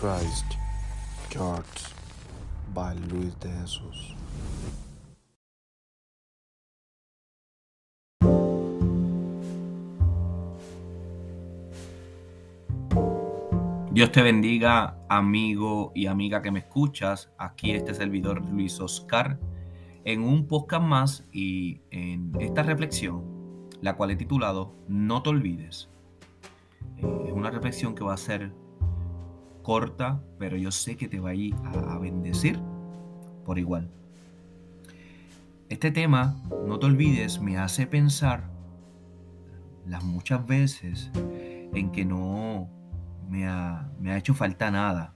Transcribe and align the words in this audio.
Christ 0.00 0.54
Church 1.28 1.92
by 2.72 2.96
Luis 3.10 3.36
Jesús. 3.42 4.16
Dios 13.90 14.10
te 14.10 14.22
bendiga, 14.22 14.96
amigo 15.10 15.92
y 15.94 16.06
amiga 16.06 16.40
que 16.40 16.50
me 16.50 16.60
escuchas. 16.60 17.30
Aquí 17.36 17.72
este 17.72 17.92
servidor 17.92 18.42
Luis 18.46 18.80
Oscar 18.80 19.38
en 20.04 20.22
un 20.22 20.46
podcast 20.46 20.82
más 20.82 21.26
y 21.30 21.82
en 21.90 22.32
esta 22.40 22.62
reflexión, 22.62 23.68
la 23.82 23.96
cual 23.96 24.12
he 24.12 24.16
titulado 24.16 24.74
No 24.88 25.22
te 25.22 25.28
olvides. 25.28 25.90
Eh, 26.96 27.24
es 27.26 27.32
una 27.34 27.50
reflexión 27.50 27.94
que 27.94 28.02
va 28.02 28.14
a 28.14 28.16
ser 28.16 28.50
corta, 29.70 30.20
pero 30.36 30.56
yo 30.56 30.72
sé 30.72 30.96
que 30.96 31.06
te 31.06 31.20
va 31.20 31.30
a 31.30 31.34
ir 31.34 31.54
a 31.64 31.96
bendecir 31.96 32.58
por 33.44 33.56
igual. 33.56 33.88
Este 35.68 35.92
tema, 35.92 36.42
no 36.66 36.80
te 36.80 36.86
olvides, 36.86 37.40
me 37.40 37.56
hace 37.56 37.86
pensar 37.86 38.50
las 39.86 40.02
muchas 40.02 40.44
veces 40.44 41.12
en 41.72 41.92
que 41.92 42.04
no 42.04 42.68
me 43.28 43.46
ha, 43.46 43.88
hecho 44.16 44.34
falta 44.34 44.72
nada. 44.72 45.14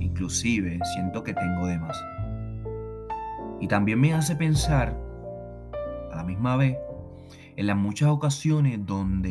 Inclusive 0.00 0.80
siento 0.92 1.22
que 1.22 1.32
tengo 1.32 1.68
de 1.68 1.78
más. 1.78 1.96
Y 3.60 3.68
también 3.68 4.00
me 4.00 4.14
hace 4.14 4.34
pensar 4.34 5.00
a 6.10 6.16
la 6.16 6.24
misma 6.24 6.56
vez 6.56 6.76
en 7.54 7.68
las 7.68 7.76
muchas 7.76 8.08
ocasiones 8.08 8.84
donde 8.84 9.30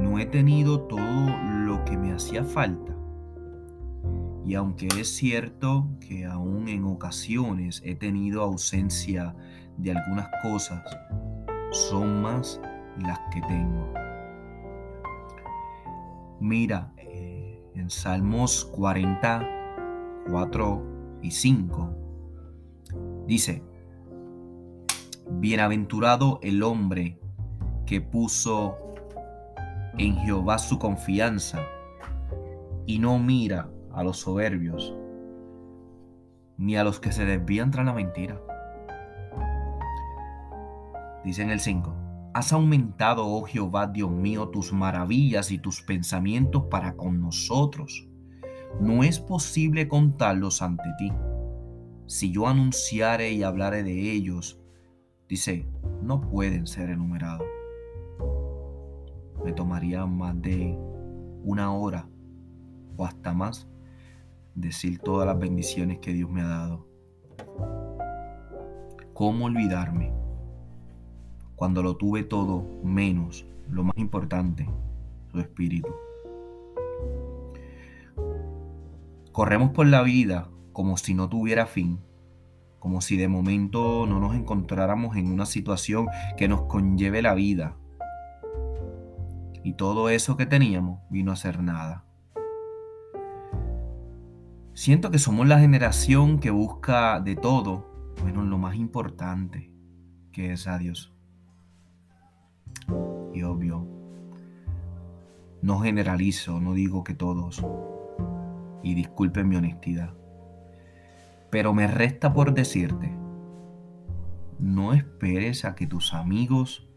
no 0.00 0.18
he 0.18 0.26
tenido 0.26 0.80
todo 0.80 1.28
lo 1.64 1.84
que 1.84 1.96
me 1.96 2.10
hacía 2.10 2.42
falta. 2.42 2.98
Y 4.48 4.54
aunque 4.54 4.88
es 4.98 5.14
cierto 5.14 5.86
que 6.00 6.24
aún 6.24 6.68
en 6.68 6.84
ocasiones 6.84 7.82
he 7.84 7.94
tenido 7.94 8.42
ausencia 8.42 9.36
de 9.76 9.90
algunas 9.90 10.30
cosas, 10.42 10.82
son 11.70 12.22
más 12.22 12.58
las 12.98 13.20
que 13.30 13.42
tengo. 13.42 13.92
Mira, 16.40 16.94
eh, 16.96 17.62
en 17.74 17.90
Salmos 17.90 18.64
44 18.64 20.82
y 21.20 21.30
5 21.30 21.94
dice, 23.26 23.62
Bienaventurado 25.30 26.40
el 26.42 26.62
hombre 26.62 27.20
que 27.84 28.00
puso 28.00 28.78
en 29.98 30.16
Jehová 30.16 30.56
su 30.56 30.78
confianza 30.78 31.60
y 32.86 32.98
no 32.98 33.18
mira 33.18 33.68
a 33.92 34.02
los 34.02 34.18
soberbios 34.18 34.94
ni 36.56 36.76
a 36.76 36.84
los 36.84 36.98
que 36.98 37.12
se 37.12 37.24
desvían 37.24 37.70
tras 37.70 37.86
la 37.86 37.92
mentira. 37.92 38.40
Dice 41.24 41.42
en 41.42 41.50
el 41.50 41.60
5, 41.60 41.94
Has 42.34 42.52
aumentado, 42.52 43.26
oh 43.26 43.42
Jehová, 43.42 43.86
Dios 43.86 44.10
mío, 44.10 44.48
tus 44.48 44.72
maravillas 44.72 45.52
y 45.52 45.58
tus 45.58 45.82
pensamientos 45.82 46.64
para 46.64 46.96
con 46.96 47.20
nosotros. 47.20 48.08
No 48.80 49.04
es 49.04 49.20
posible 49.20 49.86
contarlos 49.86 50.62
ante 50.62 50.88
ti. 50.98 51.12
Si 52.06 52.32
yo 52.32 52.48
anunciare 52.48 53.30
y 53.32 53.44
hablare 53.44 53.84
de 53.84 54.12
ellos, 54.12 54.60
dice, 55.28 55.68
no 56.02 56.20
pueden 56.20 56.66
ser 56.66 56.90
enumerados 56.90 57.46
me 59.44 59.52
tomaría 59.52 60.04
más 60.06 60.40
de 60.42 60.76
una 61.42 61.72
hora 61.72 62.08
o 62.96 63.04
hasta 63.04 63.32
más 63.32 63.68
decir 64.60 64.98
todas 64.98 65.26
las 65.26 65.38
bendiciones 65.38 65.98
que 65.98 66.12
Dios 66.12 66.30
me 66.30 66.42
ha 66.42 66.48
dado. 66.48 66.86
¿Cómo 69.14 69.46
olvidarme 69.46 70.12
cuando 71.56 71.82
lo 71.82 71.96
tuve 71.96 72.22
todo 72.22 72.64
menos 72.84 73.46
lo 73.68 73.84
más 73.84 73.96
importante, 73.96 74.68
su 75.30 75.40
espíritu? 75.40 75.88
Corremos 79.32 79.70
por 79.70 79.86
la 79.86 80.02
vida 80.02 80.48
como 80.72 80.96
si 80.96 81.14
no 81.14 81.28
tuviera 81.28 81.66
fin, 81.66 82.00
como 82.78 83.00
si 83.00 83.16
de 83.16 83.28
momento 83.28 84.06
no 84.06 84.20
nos 84.20 84.34
encontráramos 84.34 85.16
en 85.16 85.30
una 85.30 85.46
situación 85.46 86.08
que 86.36 86.48
nos 86.48 86.62
conlleve 86.62 87.22
la 87.22 87.34
vida, 87.34 87.76
y 89.64 89.74
todo 89.74 90.08
eso 90.08 90.36
que 90.36 90.46
teníamos 90.46 91.00
vino 91.10 91.32
a 91.32 91.36
ser 91.36 91.62
nada. 91.62 92.07
Siento 94.78 95.10
que 95.10 95.18
somos 95.18 95.48
la 95.48 95.58
generación 95.58 96.38
que 96.38 96.52
busca 96.52 97.18
de 97.18 97.34
todo, 97.34 98.14
menos 98.24 98.46
lo 98.46 98.58
más 98.58 98.76
importante, 98.76 99.72
que 100.30 100.52
es 100.52 100.68
a 100.68 100.78
Dios. 100.78 101.12
Y 103.34 103.42
obvio, 103.42 103.88
no 105.62 105.80
generalizo, 105.80 106.60
no 106.60 106.74
digo 106.74 107.02
que 107.02 107.12
todos, 107.12 107.60
y 108.84 108.94
disculpen 108.94 109.48
mi 109.48 109.56
honestidad, 109.56 110.14
pero 111.50 111.74
me 111.74 111.88
resta 111.88 112.32
por 112.32 112.54
decirte, 112.54 113.12
no 114.60 114.92
esperes 114.92 115.64
a 115.64 115.74
que 115.74 115.88
tus 115.88 116.14
amigos, 116.14 116.88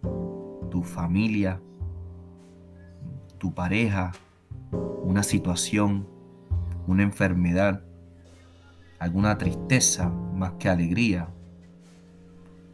tu 0.69 0.83
familia, 0.83 1.59
tu 3.39 3.55
pareja, 3.55 4.11
una 5.03 5.23
situación, 5.23 6.20
una 6.87 7.03
enfermedad, 7.03 7.83
alguna 8.99 9.37
tristeza 9.37 10.09
más 10.09 10.53
que 10.53 10.69
alegría, 10.69 11.29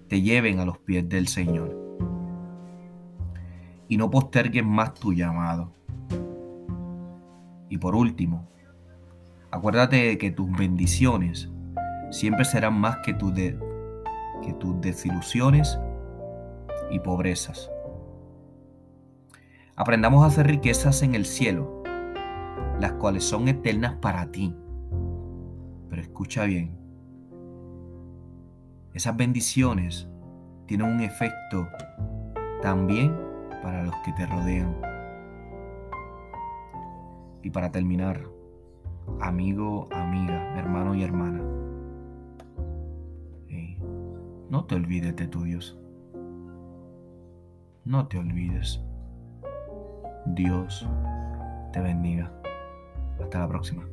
te 0.08 0.22
lleven 0.22 0.60
a 0.60 0.66
los 0.66 0.78
pies 0.78 1.08
del 1.08 1.28
Señor. 1.28 1.76
Y 3.88 3.98
no 3.98 4.10
postergues 4.10 4.66
más 4.66 4.94
tu 4.94 5.14
llamado. 5.14 5.74
Y 7.70 7.78
por 7.78 7.96
último, 7.96 8.48
acuérdate 9.52 9.98
de 9.98 10.18
que 10.18 10.32
tus 10.32 10.50
bendiciones 10.52 11.50
siempre 12.12 12.46
serán 12.46 12.80
más 12.80 12.98
que, 12.98 13.18
que 13.18 14.54
tus 14.54 14.82
desilusiones 14.82 15.80
y 16.92 17.00
pobrezas. 17.00 17.70
Aprendamos 19.76 20.24
a 20.24 20.28
hacer 20.28 20.48
riquezas 20.48 21.04
en 21.04 21.14
el 21.14 21.26
cielo, 21.26 21.77
las 22.80 22.94
cuales 22.94 23.24
son 23.24 23.48
eternas 23.48 23.96
para 23.96 24.32
ti. 24.32 24.56
Pero 25.90 26.02
escucha 26.02 26.46
bien, 26.46 26.78
esas 28.94 29.16
bendiciones 29.16 30.08
tienen 30.66 30.88
un 30.88 31.02
efecto 31.02 31.68
también 32.62 33.16
para 33.62 33.84
los 33.84 33.96
que 34.06 34.12
te 34.14 34.26
rodean. 34.26 34.76
Y 37.44 37.50
para 37.50 37.72
terminar, 37.72 38.22
amigo, 39.22 39.88
amiga, 39.92 40.58
hermano 40.58 40.96
y 40.96 41.04
hermana, 41.04 41.42
no 44.50 44.64
te 44.64 44.76
olvides 44.76 45.16
de 45.16 45.28
tu 45.28 45.44
Dios. 45.44 45.78
No 47.84 48.08
te 48.08 48.18
olvides. 48.18 48.82
Dios 50.26 50.88
te 51.74 51.82
bendiga. 51.82 52.32
Hasta 53.20 53.40
la 53.40 53.48
próxima. 53.48 53.88